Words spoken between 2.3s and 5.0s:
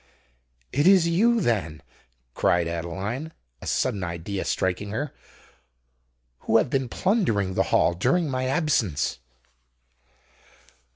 cried Adeline, a sudden idea striking